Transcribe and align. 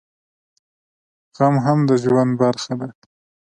غم 1.35 1.55
هم 1.65 1.79
د 1.89 1.91
ژوند 2.03 2.31
برخه 2.41 2.73
ده 2.79 2.89